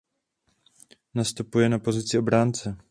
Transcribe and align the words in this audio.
Nastupuje 1.13 1.69
na 1.69 1.79
pozici 1.79 2.17
obránce. 2.17 2.77